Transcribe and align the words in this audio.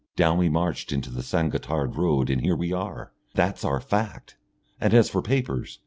Down 0.15 0.39
we 0.39 0.49
marched 0.49 0.91
into 0.91 1.11
the 1.11 1.21
San 1.21 1.49
Gotthard 1.51 1.95
road 1.95 2.31
and 2.31 2.41
here 2.41 2.55
we 2.55 2.73
are! 2.73 3.11
That's 3.35 3.63
our 3.63 3.79
fact. 3.79 4.35
And 4.79 4.95
as 4.95 5.11
for 5.11 5.21
papers 5.21 5.77